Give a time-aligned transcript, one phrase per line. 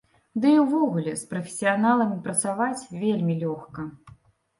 [0.43, 3.87] Ды і ўвогуле, з прафесіяналамі працаваць вельмі лёгка.